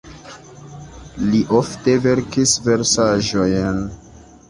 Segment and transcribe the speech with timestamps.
[1.27, 3.83] Li ofte verkis versaĵojn.